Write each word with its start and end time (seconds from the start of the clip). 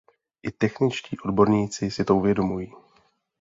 I 0.43 0.51
techničtí 0.51 1.19
odborníci 1.19 1.91
si 1.91 2.05
to 2.05 2.15
uvědomují. 2.15 2.73